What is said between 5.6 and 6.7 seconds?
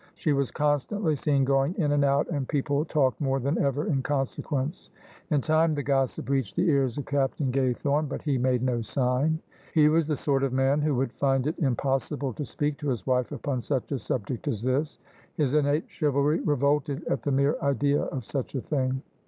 the gossip reached the